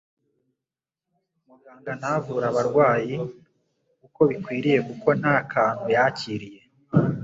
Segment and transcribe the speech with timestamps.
[1.41, 3.15] umuganga ntavure abarwayi
[4.05, 6.61] uko bikwiye kuko nta kantu yakiriye.